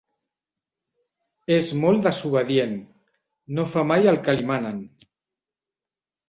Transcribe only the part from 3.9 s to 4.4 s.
mai el que